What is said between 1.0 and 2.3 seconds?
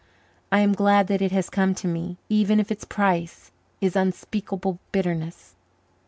that it has come to me,